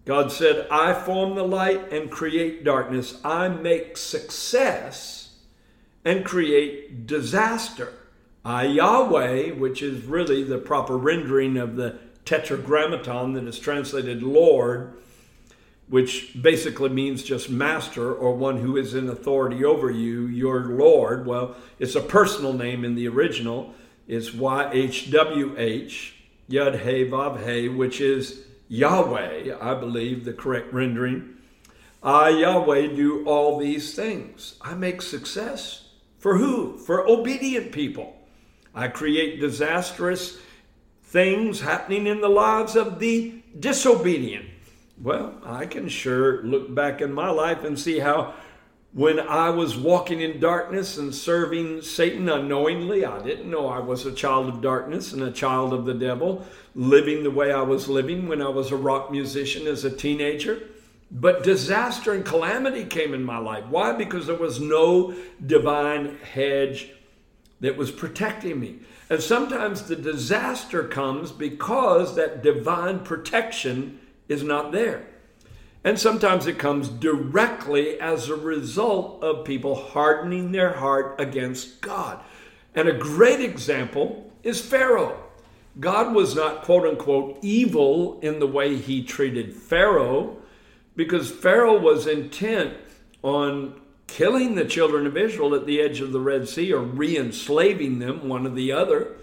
God 0.04 0.30
said, 0.30 0.66
I 0.70 0.92
form 0.92 1.34
the 1.34 1.44
light 1.44 1.90
and 1.92 2.10
create 2.10 2.62
darkness. 2.62 3.20
I 3.24 3.48
make 3.48 3.96
success 3.96 5.36
and 6.04 6.24
create 6.24 7.06
disaster. 7.06 7.92
I, 8.44 8.64
Yahweh, 8.64 9.52
which 9.52 9.82
is 9.82 10.04
really 10.04 10.44
the 10.44 10.58
proper 10.58 10.98
rendering 10.98 11.56
of 11.56 11.76
the 11.76 11.98
tetragrammaton 12.26 13.32
that 13.32 13.44
is 13.44 13.58
translated 13.58 14.22
Lord, 14.22 14.92
which 15.88 16.40
basically 16.40 16.88
means 16.88 17.22
just 17.22 17.50
master 17.50 18.12
or 18.12 18.34
one 18.34 18.58
who 18.58 18.76
is 18.76 18.94
in 18.94 19.08
authority 19.08 19.64
over 19.64 19.90
you, 19.90 20.26
your 20.26 20.60
Lord. 20.64 21.26
Well, 21.26 21.56
it's 21.78 21.94
a 21.94 22.00
personal 22.00 22.52
name 22.52 22.84
in 22.84 22.94
the 22.94 23.08
original. 23.08 23.74
It's 24.08 24.30
YHWH, 24.30 26.12
Yud 26.50 26.80
He 26.80 27.04
Vav 27.10 27.46
He, 27.46 27.68
which 27.68 28.00
is 28.00 28.44
Yahweh, 28.68 29.56
I 29.60 29.74
believe 29.74 30.24
the 30.24 30.32
correct 30.32 30.72
rendering. 30.72 31.36
I, 32.02 32.30
Yahweh, 32.30 32.88
do 32.88 33.24
all 33.26 33.58
these 33.58 33.94
things. 33.94 34.56
I 34.60 34.74
make 34.74 35.00
success. 35.00 35.88
For 36.18 36.38
who? 36.38 36.78
For 36.78 37.08
obedient 37.08 37.72
people. 37.72 38.16
I 38.74 38.88
create 38.88 39.40
disastrous 39.40 40.38
things 41.02 41.60
happening 41.60 42.06
in 42.06 42.20
the 42.20 42.28
lives 42.28 42.74
of 42.76 42.98
the 42.98 43.42
disobedient. 43.58 44.46
Well, 45.00 45.34
I 45.44 45.66
can 45.66 45.88
sure 45.88 46.42
look 46.42 46.74
back 46.74 47.00
in 47.00 47.12
my 47.12 47.30
life 47.30 47.64
and 47.64 47.78
see 47.78 47.98
how 47.98 48.34
when 48.92 49.18
I 49.18 49.50
was 49.50 49.76
walking 49.76 50.20
in 50.20 50.38
darkness 50.38 50.96
and 50.98 51.12
serving 51.12 51.82
Satan 51.82 52.28
unknowingly, 52.28 53.04
I 53.04 53.20
didn't 53.22 53.50
know 53.50 53.66
I 53.66 53.80
was 53.80 54.06
a 54.06 54.12
child 54.12 54.48
of 54.48 54.62
darkness 54.62 55.12
and 55.12 55.22
a 55.22 55.32
child 55.32 55.72
of 55.72 55.84
the 55.84 55.94
devil, 55.94 56.46
living 56.76 57.24
the 57.24 57.30
way 57.30 57.52
I 57.52 57.62
was 57.62 57.88
living 57.88 58.28
when 58.28 58.40
I 58.40 58.48
was 58.50 58.70
a 58.70 58.76
rock 58.76 59.10
musician 59.10 59.66
as 59.66 59.84
a 59.84 59.90
teenager. 59.90 60.62
But 61.10 61.42
disaster 61.42 62.12
and 62.12 62.24
calamity 62.24 62.84
came 62.84 63.14
in 63.14 63.24
my 63.24 63.38
life. 63.38 63.64
Why? 63.68 63.92
Because 63.92 64.28
there 64.28 64.36
was 64.36 64.60
no 64.60 65.14
divine 65.44 66.18
hedge 66.18 66.90
that 67.60 67.76
was 67.76 67.90
protecting 67.90 68.60
me. 68.60 68.78
And 69.10 69.20
sometimes 69.20 69.82
the 69.82 69.96
disaster 69.96 70.86
comes 70.86 71.32
because 71.32 72.14
that 72.14 72.44
divine 72.44 73.00
protection 73.00 73.98
is 74.28 74.42
not 74.42 74.72
there. 74.72 75.06
And 75.84 75.98
sometimes 75.98 76.46
it 76.46 76.58
comes 76.58 76.88
directly 76.88 78.00
as 78.00 78.28
a 78.28 78.36
result 78.36 79.22
of 79.22 79.44
people 79.44 79.74
hardening 79.74 80.52
their 80.52 80.72
heart 80.72 81.20
against 81.20 81.82
God. 81.82 82.20
And 82.74 82.88
a 82.88 82.98
great 82.98 83.40
example 83.40 84.32
is 84.42 84.60
Pharaoh. 84.60 85.20
God 85.78 86.14
was 86.14 86.34
not, 86.34 86.62
quote 86.62 86.86
unquote, 86.86 87.38
evil 87.42 88.18
in 88.20 88.38
the 88.38 88.46
way 88.46 88.76
he 88.76 89.02
treated 89.02 89.54
Pharaoh, 89.54 90.38
because 90.96 91.30
Pharaoh 91.30 91.78
was 91.78 92.06
intent 92.06 92.74
on 93.22 93.80
killing 94.06 94.54
the 94.54 94.64
children 94.64 95.06
of 95.06 95.16
Israel 95.16 95.54
at 95.54 95.66
the 95.66 95.80
edge 95.80 96.00
of 96.00 96.12
the 96.12 96.20
Red 96.20 96.48
Sea 96.48 96.72
or 96.72 96.80
re 96.80 97.16
enslaving 97.16 97.98
them, 97.98 98.28
one 98.28 98.46
or 98.46 98.50
the 98.50 98.72
other. 98.72 99.16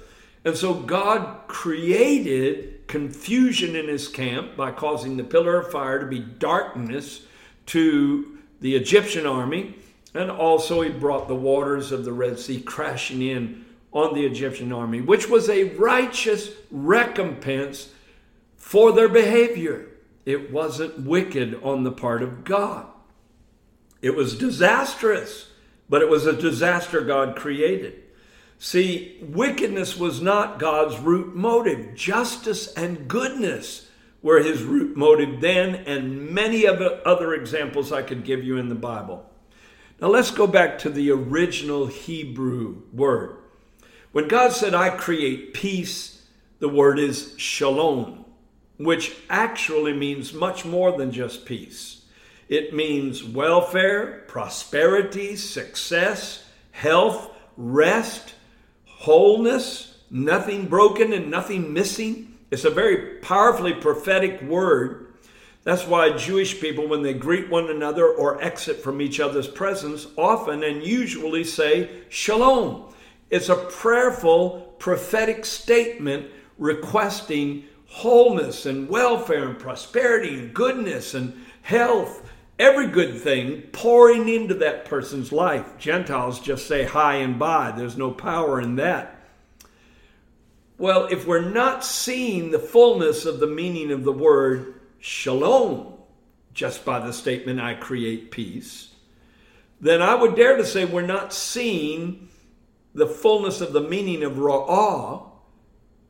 And 0.43 0.57
so 0.57 0.73
God 0.73 1.47
created 1.47 2.70
confusion 2.87 3.75
in 3.75 3.87
his 3.87 4.07
camp 4.07 4.55
by 4.55 4.71
causing 4.71 5.17
the 5.17 5.23
pillar 5.23 5.59
of 5.59 5.71
fire 5.71 5.99
to 5.99 6.05
be 6.05 6.19
darkness 6.19 7.25
to 7.67 8.39
the 8.59 8.75
Egyptian 8.75 9.25
army. 9.25 9.75
And 10.13 10.29
also, 10.29 10.81
he 10.81 10.89
brought 10.89 11.27
the 11.27 11.35
waters 11.35 11.91
of 11.91 12.03
the 12.03 12.11
Red 12.11 12.37
Sea 12.37 12.61
crashing 12.61 13.21
in 13.21 13.65
on 13.93 14.13
the 14.13 14.25
Egyptian 14.25 14.71
army, 14.71 15.01
which 15.01 15.29
was 15.29 15.49
a 15.49 15.75
righteous 15.75 16.49
recompense 16.69 17.89
for 18.57 18.91
their 18.91 19.09
behavior. 19.09 19.87
It 20.25 20.51
wasn't 20.51 21.01
wicked 21.01 21.61
on 21.63 21.83
the 21.83 21.91
part 21.91 22.21
of 22.23 22.43
God. 22.43 22.87
It 24.01 24.15
was 24.15 24.37
disastrous, 24.37 25.51
but 25.89 26.01
it 26.01 26.09
was 26.09 26.25
a 26.25 26.33
disaster 26.33 27.01
God 27.01 27.35
created. 27.35 28.03
See, 28.63 29.17
wickedness 29.23 29.97
was 29.97 30.21
not 30.21 30.59
God's 30.59 30.99
root 30.99 31.35
motive. 31.35 31.95
Justice 31.95 32.71
and 32.75 33.07
goodness 33.07 33.89
were 34.21 34.43
his 34.43 34.61
root 34.61 34.95
motive 34.95 35.41
then, 35.41 35.73
and 35.73 36.29
many 36.29 36.67
other 36.67 37.33
examples 37.33 37.91
I 37.91 38.03
could 38.03 38.23
give 38.23 38.43
you 38.43 38.57
in 38.57 38.69
the 38.69 38.75
Bible. 38.75 39.27
Now 39.99 40.09
let's 40.09 40.29
go 40.29 40.45
back 40.45 40.77
to 40.77 40.91
the 40.91 41.09
original 41.09 41.87
Hebrew 41.87 42.83
word. 42.93 43.37
When 44.11 44.27
God 44.27 44.51
said, 44.51 44.75
I 44.75 44.91
create 44.91 45.55
peace, 45.55 46.23
the 46.59 46.69
word 46.69 46.99
is 46.99 47.33
shalom, 47.37 48.25
which 48.77 49.15
actually 49.27 49.93
means 49.93 50.35
much 50.35 50.65
more 50.65 50.95
than 50.95 51.11
just 51.11 51.47
peace. 51.47 52.05
It 52.47 52.75
means 52.75 53.23
welfare, 53.23 54.23
prosperity, 54.27 55.35
success, 55.35 56.43
health, 56.69 57.31
rest, 57.57 58.35
wholeness, 59.01 59.97
nothing 60.11 60.67
broken 60.67 61.11
and 61.11 61.31
nothing 61.31 61.73
missing. 61.73 62.37
It's 62.51 62.65
a 62.65 62.69
very 62.69 63.17
powerfully 63.19 63.73
prophetic 63.73 64.39
word. 64.43 65.07
That's 65.63 65.87
why 65.87 66.15
Jewish 66.15 66.61
people, 66.61 66.87
when 66.87 67.01
they 67.01 67.15
greet 67.15 67.49
one 67.49 67.71
another 67.71 68.07
or 68.07 68.43
exit 68.43 68.77
from 68.77 69.01
each 69.01 69.19
other's 69.19 69.47
presence, 69.47 70.05
often 70.17 70.63
and 70.63 70.83
usually 70.83 71.43
say 71.43 71.89
shalom. 72.09 72.93
It's 73.31 73.49
a 73.49 73.55
prayerful, 73.55 74.75
prophetic 74.77 75.45
statement 75.45 76.27
requesting 76.59 77.63
wholeness 77.87 78.67
and 78.67 78.87
welfare 78.87 79.49
and 79.49 79.57
prosperity 79.57 80.37
and 80.37 80.53
goodness 80.53 81.15
and 81.15 81.43
health, 81.63 82.29
every 82.61 82.87
good 82.87 83.19
thing 83.19 83.63
pouring 83.73 84.29
into 84.29 84.53
that 84.53 84.85
person's 84.85 85.31
life. 85.31 85.77
Gentiles 85.79 86.39
just 86.39 86.67
say 86.67 86.83
hi 86.83 87.15
and 87.15 87.39
bye, 87.39 87.73
there's 87.75 87.97
no 87.97 88.11
power 88.11 88.61
in 88.61 88.75
that. 88.75 89.15
Well, 90.77 91.07
if 91.11 91.25
we're 91.25 91.49
not 91.49 91.83
seeing 91.83 92.51
the 92.51 92.59
fullness 92.59 93.25
of 93.25 93.39
the 93.39 93.47
meaning 93.47 93.91
of 93.91 94.03
the 94.03 94.11
word 94.11 94.79
shalom 94.99 95.93
just 96.53 96.85
by 96.85 96.99
the 96.99 97.13
statement, 97.13 97.59
I 97.59 97.73
create 97.73 98.29
peace, 98.29 98.89
then 99.79 100.01
I 100.01 100.13
would 100.13 100.35
dare 100.35 100.57
to 100.57 100.65
say 100.65 100.85
we're 100.85 101.01
not 101.01 101.33
seeing 101.33 102.29
the 102.93 103.07
fullness 103.07 103.61
of 103.61 103.73
the 103.73 103.81
meaning 103.81 104.23
of 104.23 104.33
ra'ah 104.33 105.23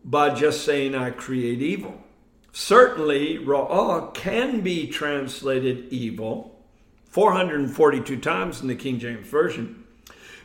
by 0.04 0.34
just 0.34 0.66
saying, 0.66 0.96
I 0.96 1.12
create 1.12 1.62
evil. 1.62 2.02
Certainly, 2.52 3.40
ra'ah 3.40 4.14
can 4.14 4.62
be 4.62 4.88
translated 4.88 5.88
evil 5.90 6.60
442 7.10 8.18
times 8.18 8.62
in 8.62 8.68
the 8.68 8.76
King 8.76 9.00
James 9.00 9.28
Version, 9.28 9.84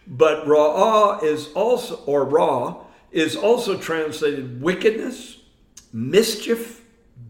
but 0.07 0.47
ra'ah 0.47 1.23
is 1.23 1.53
also, 1.53 1.97
or 2.07 2.25
ra, 2.25 2.77
is 3.11 3.37
also 3.37 3.77
translated 3.77 4.61
wickedness, 4.61 5.39
mischief, 5.93 6.85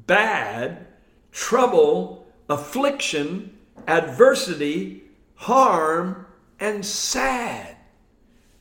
bad, 0.06 0.86
trouble, 1.32 2.26
affliction, 2.48 3.56
adversity, 3.86 5.04
harm, 5.34 6.26
and 6.58 6.84
sad. 6.84 7.76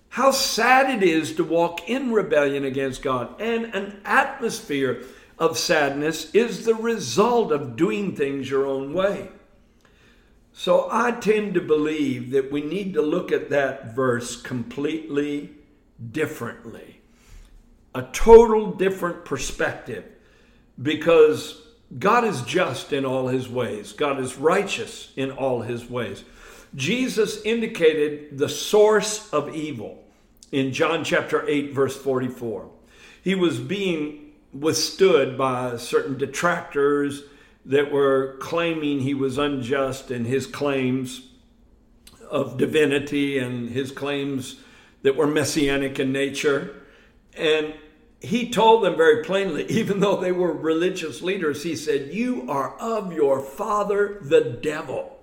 How 0.09 0.31
sad 0.31 0.89
it 0.89 1.07
is 1.07 1.35
to 1.35 1.43
walk 1.43 1.89
in 1.89 2.13
rebellion 2.13 2.63
against 2.63 3.01
God. 3.01 3.39
And 3.41 3.65
an 3.75 3.99
atmosphere 4.05 5.03
of 5.37 5.57
sadness 5.57 6.33
is 6.33 6.65
the 6.65 6.75
result 6.75 7.51
of 7.51 7.75
doing 7.75 8.15
things 8.15 8.49
your 8.49 8.65
own 8.65 8.93
way. 8.93 9.29
So 10.53 10.87
I 10.89 11.11
tend 11.11 11.53
to 11.55 11.61
believe 11.61 12.31
that 12.31 12.51
we 12.51 12.61
need 12.61 12.93
to 12.93 13.01
look 13.01 13.31
at 13.31 13.49
that 13.49 13.93
verse 13.93 14.41
completely 14.41 15.51
differently, 16.11 17.01
a 17.93 18.03
total 18.03 18.71
different 18.71 19.25
perspective, 19.25 20.05
because 20.81 21.61
God 21.99 22.23
is 22.23 22.41
just 22.43 22.93
in 22.93 23.05
all 23.05 23.27
his 23.27 23.49
ways, 23.49 23.91
God 23.91 24.19
is 24.19 24.37
righteous 24.37 25.11
in 25.17 25.31
all 25.31 25.61
his 25.61 25.89
ways. 25.89 26.23
Jesus 26.73 27.41
indicated 27.43 28.37
the 28.37 28.49
source 28.49 29.31
of 29.33 29.55
evil 29.55 30.03
in 30.51 30.73
John 30.73 31.03
chapter 31.03 31.47
8, 31.47 31.73
verse 31.73 31.95
44. 31.97 32.69
He 33.21 33.35
was 33.35 33.59
being 33.59 34.24
withstood 34.59 35.37
by 35.37 35.77
certain 35.77 36.17
detractors 36.17 37.23
that 37.65 37.91
were 37.91 38.37
claiming 38.39 38.99
he 38.99 39.13
was 39.13 39.37
unjust 39.37 40.11
in 40.11 40.25
his 40.25 40.47
claims 40.47 41.29
of 42.29 42.57
divinity 42.57 43.37
and 43.37 43.69
his 43.69 43.91
claims 43.91 44.61
that 45.01 45.15
were 45.15 45.27
messianic 45.27 45.99
in 45.99 46.11
nature. 46.11 46.75
And 47.37 47.73
he 48.19 48.49
told 48.49 48.83
them 48.83 48.95
very 48.95 49.23
plainly, 49.23 49.65
even 49.69 49.99
though 49.99 50.17
they 50.17 50.31
were 50.31 50.53
religious 50.53 51.21
leaders, 51.21 51.63
he 51.63 51.75
said, 51.75 52.13
You 52.13 52.49
are 52.49 52.77
of 52.79 53.13
your 53.13 53.39
father, 53.39 54.19
the 54.21 54.41
devil, 54.41 55.19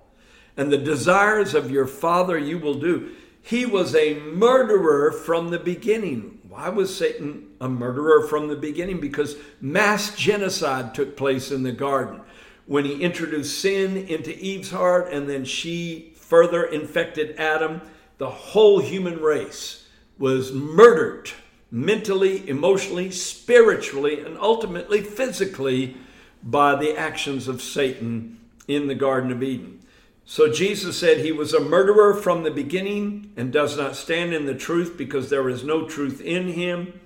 and 0.55 0.71
the 0.71 0.77
desires 0.77 1.53
of 1.53 1.71
your 1.71 1.87
father 1.87 2.37
you 2.37 2.59
will 2.59 2.79
do. 2.79 3.11
He 3.45 3.65
was 3.65 3.93
a 3.93 4.13
murderer 4.19 5.11
from 5.11 5.49
the 5.49 5.59
beginning. 5.59 6.39
Why 6.47 6.69
was 6.69 6.95
Satan 6.95 7.49
a 7.59 7.67
murderer 7.67 8.25
from 8.25 8.47
the 8.47 8.55
beginning? 8.55 9.01
Because 9.01 9.35
mass 9.59 10.15
genocide 10.15 10.95
took 10.95 11.17
place 11.17 11.51
in 11.51 11.63
the 11.63 11.73
garden 11.73 12.21
when 12.67 12.85
he 12.85 13.01
introduced 13.01 13.59
sin 13.59 13.97
into 13.97 14.33
Eve's 14.39 14.71
heart 14.71 15.11
and 15.11 15.29
then 15.29 15.43
she 15.43 16.13
further 16.15 16.63
infected 16.63 17.35
Adam. 17.37 17.81
The 18.17 18.29
whole 18.29 18.79
human 18.79 19.19
race 19.19 19.87
was 20.17 20.53
murdered 20.53 21.29
mentally, 21.69 22.47
emotionally, 22.47 23.11
spiritually, 23.11 24.21
and 24.21 24.37
ultimately 24.37 25.01
physically 25.01 25.97
by 26.41 26.75
the 26.75 26.97
actions 26.97 27.49
of 27.49 27.61
Satan 27.61 28.39
in 28.69 28.87
the 28.87 28.95
Garden 28.95 29.33
of 29.33 29.43
Eden. 29.43 29.82
So 30.25 30.51
Jesus 30.51 30.97
said 30.97 31.17
he 31.17 31.31
was 31.31 31.53
a 31.53 31.59
murderer 31.59 32.13
from 32.13 32.43
the 32.43 32.51
beginning 32.51 33.33
and 33.35 33.51
does 33.51 33.77
not 33.77 33.95
stand 33.95 34.33
in 34.33 34.45
the 34.45 34.55
truth 34.55 34.97
because 34.97 35.29
there 35.29 35.49
is 35.49 35.63
no 35.63 35.87
truth 35.87 36.21
in 36.21 36.49
him. 36.49 36.99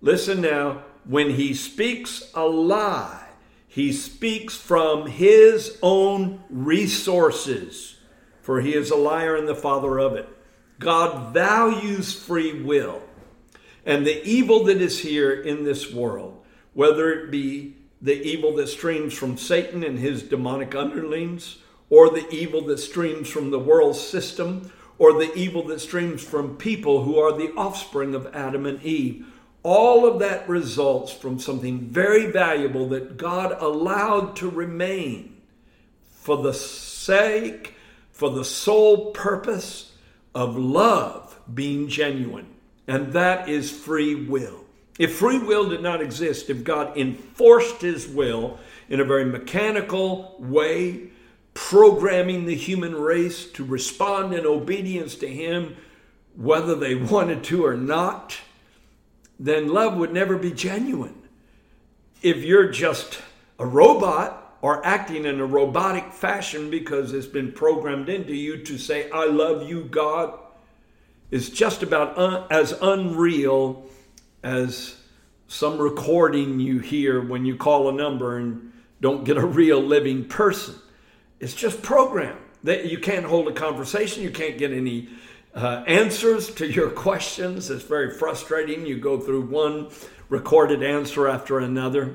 Listen 0.00 0.40
now, 0.40 0.82
when 1.04 1.30
he 1.30 1.54
speaks 1.54 2.30
a 2.34 2.44
lie, 2.44 3.28
he 3.66 3.92
speaks 3.92 4.56
from 4.56 5.06
his 5.06 5.78
own 5.82 6.44
resources, 6.50 7.96
for 8.42 8.60
he 8.60 8.74
is 8.74 8.90
a 8.90 8.96
liar 8.96 9.34
and 9.34 9.48
the 9.48 9.54
father 9.54 9.98
of 9.98 10.14
it. 10.14 10.28
God 10.78 11.32
values 11.32 12.12
free 12.12 12.62
will. 12.62 13.02
And 13.84 14.06
the 14.06 14.24
evil 14.24 14.64
that 14.64 14.80
is 14.80 15.00
here 15.00 15.32
in 15.32 15.64
this 15.64 15.92
world, 15.92 16.44
whether 16.74 17.12
it 17.12 17.30
be 17.30 17.76
the 18.00 18.20
evil 18.22 18.54
that 18.56 18.68
streams 18.68 19.14
from 19.14 19.38
Satan 19.38 19.82
and 19.82 19.98
his 19.98 20.22
demonic 20.22 20.74
underlings, 20.74 21.58
or 21.92 22.08
the 22.08 22.26
evil 22.30 22.62
that 22.62 22.78
streams 22.78 23.28
from 23.28 23.50
the 23.50 23.58
world 23.58 23.94
system, 23.94 24.72
or 24.96 25.12
the 25.12 25.30
evil 25.34 25.62
that 25.62 25.78
streams 25.78 26.24
from 26.24 26.56
people 26.56 27.04
who 27.04 27.18
are 27.18 27.36
the 27.36 27.52
offspring 27.52 28.14
of 28.14 28.34
Adam 28.34 28.64
and 28.64 28.82
Eve. 28.82 29.26
All 29.62 30.06
of 30.06 30.18
that 30.20 30.48
results 30.48 31.12
from 31.12 31.38
something 31.38 31.80
very 31.80 32.24
valuable 32.30 32.88
that 32.88 33.18
God 33.18 33.54
allowed 33.60 34.36
to 34.36 34.48
remain 34.48 35.36
for 36.12 36.42
the 36.42 36.54
sake, 36.54 37.74
for 38.10 38.30
the 38.30 38.44
sole 38.44 39.10
purpose 39.10 39.92
of 40.34 40.56
love 40.56 41.38
being 41.52 41.88
genuine. 41.88 42.46
And 42.88 43.12
that 43.12 43.50
is 43.50 43.70
free 43.70 44.14
will. 44.14 44.64
If 44.98 45.16
free 45.16 45.40
will 45.40 45.68
did 45.68 45.82
not 45.82 46.00
exist, 46.00 46.48
if 46.48 46.64
God 46.64 46.96
enforced 46.96 47.82
his 47.82 48.08
will 48.08 48.58
in 48.88 48.98
a 48.98 49.04
very 49.04 49.26
mechanical 49.26 50.36
way, 50.38 51.11
programming 51.54 52.46
the 52.46 52.54
human 52.54 52.94
race 52.94 53.46
to 53.52 53.64
respond 53.64 54.32
in 54.32 54.46
obedience 54.46 55.14
to 55.16 55.28
Him, 55.28 55.76
whether 56.34 56.74
they 56.74 56.94
wanted 56.94 57.44
to 57.44 57.64
or 57.64 57.76
not, 57.76 58.36
then 59.38 59.68
love 59.68 59.96
would 59.96 60.12
never 60.12 60.38
be 60.38 60.52
genuine. 60.52 61.20
If 62.22 62.38
you're 62.38 62.70
just 62.70 63.20
a 63.58 63.66
robot 63.66 64.56
or 64.62 64.84
acting 64.86 65.24
in 65.24 65.40
a 65.40 65.46
robotic 65.46 66.12
fashion 66.12 66.70
because 66.70 67.12
it's 67.12 67.26
been 67.26 67.52
programmed 67.52 68.08
into 68.08 68.34
you 68.34 68.58
to 68.58 68.78
say, 68.78 69.10
I 69.10 69.26
love 69.26 69.68
you, 69.68 69.84
God, 69.84 70.38
is 71.30 71.50
just 71.50 71.82
about 71.82 72.16
un- 72.16 72.44
as 72.50 72.72
unreal 72.80 73.84
as 74.42 74.96
some 75.48 75.78
recording 75.78 76.60
you 76.60 76.78
hear 76.78 77.20
when 77.20 77.44
you 77.44 77.56
call 77.56 77.88
a 77.88 77.92
number 77.92 78.38
and 78.38 78.72
don't 79.00 79.24
get 79.24 79.36
a 79.36 79.44
real 79.44 79.80
living 79.80 80.24
person. 80.24 80.76
It's 81.42 81.54
just 81.54 81.82
programmed. 81.82 82.38
That 82.62 82.86
you 82.86 82.98
can't 82.98 83.26
hold 83.26 83.48
a 83.48 83.52
conversation. 83.52 84.22
You 84.22 84.30
can't 84.30 84.56
get 84.56 84.70
any 84.70 85.08
uh, 85.52 85.82
answers 85.88 86.54
to 86.54 86.66
your 86.66 86.88
questions. 87.06 87.68
It's 87.68 87.82
very 87.82 88.16
frustrating. 88.16 88.86
You 88.86 88.98
go 88.98 89.18
through 89.18 89.46
one 89.46 89.90
recorded 90.28 90.84
answer 90.84 91.26
after 91.26 91.58
another. 91.58 92.14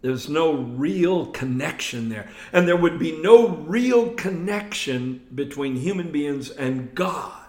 There's 0.00 0.30
no 0.30 0.54
real 0.54 1.26
connection 1.26 2.08
there. 2.08 2.30
And 2.54 2.66
there 2.66 2.76
would 2.76 2.98
be 2.98 3.12
no 3.12 3.48
real 3.48 4.14
connection 4.14 5.26
between 5.34 5.76
human 5.76 6.10
beings 6.10 6.50
and 6.50 6.94
God 6.94 7.42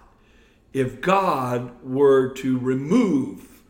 if 0.73 0.99
God 0.99 1.71
were 1.81 2.33
to 2.33 2.59
remove 2.59 3.61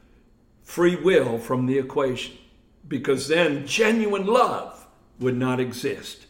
free 0.63 0.95
will 0.95 1.37
from 1.37 1.67
the 1.67 1.77
equation, 1.77 2.35
because 2.87 3.27
then 3.27 3.67
genuine 3.67 4.25
love 4.25 4.87
would 5.19 5.37
not 5.37 5.59
exist. 5.59 6.24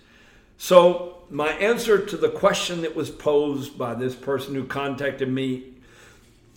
So, 0.58 1.24
my 1.30 1.50
answer 1.50 2.06
to 2.06 2.18
the 2.18 2.30
question 2.30 2.82
that 2.82 2.96
was 2.96 3.10
posed 3.10 3.78
by 3.78 3.96
this 3.96 4.16
person 4.16 4.54
who 4.56 4.66
contacted 4.66 5.28
me 5.28 5.74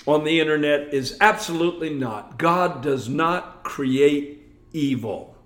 on 0.06 0.24
the 0.24 0.40
internet 0.40 0.92
is 0.92 1.16
absolutely 1.20 1.90
not. 1.90 2.38
God 2.38 2.82
does 2.82 3.08
not 3.08 3.62
create 3.64 4.42
evil. 4.72 5.36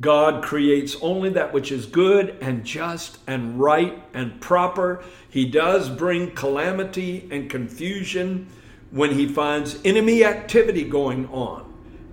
God 0.00 0.44
creates 0.44 0.96
only 1.02 1.30
that 1.30 1.52
which 1.52 1.72
is 1.72 1.86
good 1.86 2.36
and 2.40 2.64
just 2.64 3.18
and 3.26 3.58
right 3.58 4.00
and 4.14 4.40
proper. 4.40 5.02
He 5.28 5.44
does 5.44 5.88
bring 5.88 6.30
calamity 6.32 7.28
and 7.32 7.50
confusion 7.50 8.48
when 8.90 9.12
he 9.12 9.26
finds 9.28 9.78
enemy 9.84 10.24
activity 10.24 10.84
going 10.84 11.28
on. 11.28 11.64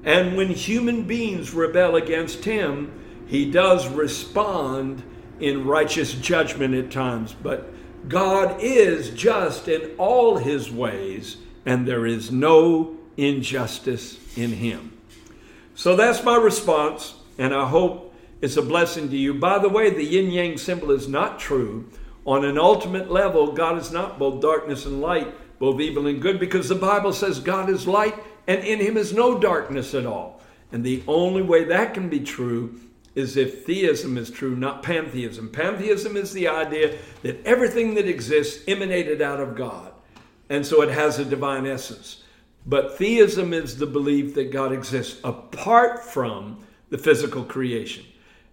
And 0.03 0.35
when 0.35 0.49
human 0.49 1.03
beings 1.03 1.53
rebel 1.53 1.95
against 1.95 2.43
him, 2.43 2.91
he 3.27 3.49
does 3.49 3.87
respond 3.87 5.03
in 5.39 5.65
righteous 5.65 6.13
judgment 6.13 6.73
at 6.73 6.91
times, 6.91 7.33
but 7.33 7.73
God 8.07 8.61
is 8.61 9.09
just 9.09 9.67
in 9.67 9.91
all 9.97 10.37
his 10.37 10.71
ways, 10.71 11.37
and 11.65 11.87
there 11.87 12.05
is 12.05 12.31
no 12.31 12.97
injustice 13.17 14.37
in 14.37 14.51
him. 14.53 14.97
So 15.73 15.95
that's 15.95 16.23
my 16.23 16.37
response, 16.37 17.15
and 17.37 17.53
I 17.53 17.67
hope 17.67 18.13
it's 18.41 18.57
a 18.57 18.61
blessing 18.61 19.09
to 19.09 19.17
you. 19.17 19.33
By 19.33 19.59
the 19.59 19.69
way, 19.69 19.89
the 19.89 20.03
yin 20.03 20.31
yang 20.31 20.57
symbol 20.57 20.91
is 20.91 21.07
not 21.07 21.39
true. 21.39 21.89
On 22.25 22.45
an 22.45 22.57
ultimate 22.57 23.11
level, 23.11 23.51
God 23.51 23.77
is 23.77 23.91
not 23.91 24.19
both 24.19 24.41
darkness 24.41 24.85
and 24.85 25.01
light, 25.01 25.33
both 25.59 25.79
evil 25.79 26.07
and 26.07 26.21
good, 26.21 26.39
because 26.39 26.69
the 26.69 26.75
Bible 26.75 27.13
says 27.13 27.39
God 27.39 27.69
is 27.69 27.87
light 27.87 28.15
and 28.47 28.63
in 28.63 28.79
him 28.79 28.97
is 28.97 29.13
no 29.13 29.39
darkness 29.39 29.93
at 29.93 30.05
all. 30.05 30.41
And 30.71 30.83
the 30.83 31.03
only 31.07 31.41
way 31.41 31.63
that 31.65 31.93
can 31.93 32.09
be 32.09 32.19
true 32.19 32.79
is 33.15 33.37
if 33.37 33.65
theism 33.65 34.17
is 34.17 34.29
true, 34.29 34.55
not 34.55 34.83
pantheism. 34.83 35.49
Pantheism 35.49 36.17
is 36.17 36.33
the 36.33 36.47
idea 36.47 36.97
that 37.23 37.43
everything 37.45 37.95
that 37.95 38.07
exists 38.07 38.63
emanated 38.67 39.21
out 39.21 39.39
of 39.39 39.55
God, 39.55 39.93
and 40.49 40.65
so 40.65 40.81
it 40.81 40.89
has 40.89 41.17
a 41.17 41.25
divine 41.25 41.65
essence. 41.65 42.23
But 42.65 42.97
theism 42.97 43.53
is 43.53 43.77
the 43.77 43.85
belief 43.85 44.35
that 44.35 44.51
God 44.51 44.71
exists 44.71 45.19
apart 45.23 46.03
from 46.03 46.63
the 46.89 46.97
physical 46.97 47.43
creation. 47.43 48.05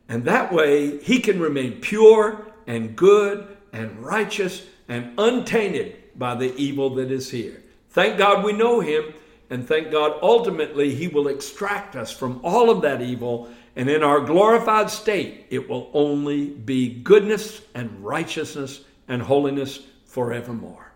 And 0.08 0.24
that 0.24 0.52
way, 0.52 0.98
he 0.98 1.20
can 1.20 1.40
remain 1.40 1.80
pure 1.80 2.46
and 2.66 2.94
good 2.94 3.56
and 3.72 4.04
righteous 4.04 4.66
and 4.88 5.18
untainted 5.18 6.18
by 6.18 6.34
the 6.34 6.54
evil 6.56 6.90
that 6.96 7.10
is 7.10 7.30
here. 7.30 7.62
Thank 7.90 8.18
God 8.18 8.44
we 8.44 8.52
know 8.52 8.80
him, 8.80 9.14
and 9.48 9.66
thank 9.66 9.90
God 9.90 10.18
ultimately 10.22 10.94
he 10.94 11.08
will 11.08 11.28
extract 11.28 11.96
us 11.96 12.10
from 12.10 12.40
all 12.42 12.70
of 12.70 12.82
that 12.82 13.00
evil. 13.00 13.50
And 13.74 13.88
in 13.88 14.02
our 14.02 14.20
glorified 14.20 14.90
state, 14.90 15.46
it 15.50 15.68
will 15.68 15.90
only 15.94 16.46
be 16.50 16.88
goodness 17.02 17.62
and 17.74 18.04
righteousness 18.04 18.82
and 19.08 19.22
holiness 19.22 19.80
forevermore. 20.04 20.92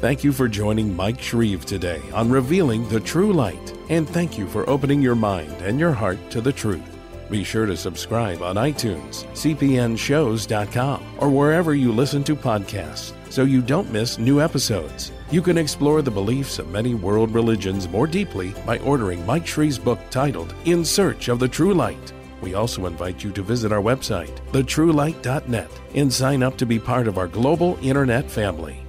Thank 0.00 0.22
you 0.22 0.30
for 0.30 0.46
joining 0.46 0.94
Mike 0.94 1.20
Shreve 1.20 1.64
today 1.64 2.00
on 2.12 2.30
Revealing 2.30 2.88
the 2.88 3.00
True 3.00 3.32
Light, 3.32 3.76
and 3.88 4.08
thank 4.08 4.38
you 4.38 4.46
for 4.46 4.68
opening 4.70 5.02
your 5.02 5.16
mind 5.16 5.50
and 5.62 5.80
your 5.80 5.92
heart 5.92 6.18
to 6.30 6.40
the 6.40 6.52
truth. 6.52 6.98
Be 7.28 7.42
sure 7.42 7.66
to 7.66 7.76
subscribe 7.76 8.40
on 8.40 8.54
iTunes, 8.54 9.24
cpnshows.com, 9.32 11.02
or 11.18 11.30
wherever 11.30 11.74
you 11.74 11.92
listen 11.92 12.22
to 12.24 12.36
podcasts 12.36 13.12
so 13.28 13.42
you 13.42 13.60
don't 13.60 13.90
miss 13.90 14.18
new 14.18 14.40
episodes. 14.40 15.10
You 15.30 15.42
can 15.42 15.58
explore 15.58 16.00
the 16.00 16.10
beliefs 16.10 16.58
of 16.58 16.70
many 16.70 16.94
world 16.94 17.34
religions 17.34 17.86
more 17.86 18.06
deeply 18.06 18.54
by 18.64 18.78
ordering 18.78 19.26
Mike 19.26 19.46
Shreve's 19.46 19.78
book 19.78 19.98
titled 20.10 20.54
In 20.64 20.82
Search 20.82 21.28
of 21.28 21.38
the 21.38 21.46
True 21.46 21.74
Light. 21.74 22.14
We 22.40 22.54
also 22.54 22.86
invite 22.86 23.22
you 23.22 23.30
to 23.32 23.42
visit 23.42 23.70
our 23.70 23.82
website, 23.82 24.34
thetruelight.net, 24.52 25.70
and 25.94 26.10
sign 26.10 26.42
up 26.42 26.56
to 26.56 26.64
be 26.64 26.78
part 26.78 27.06
of 27.06 27.18
our 27.18 27.28
global 27.28 27.78
internet 27.82 28.30
family. 28.30 28.80